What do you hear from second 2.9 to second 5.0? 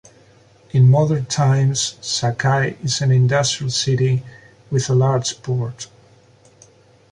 an industrial city with a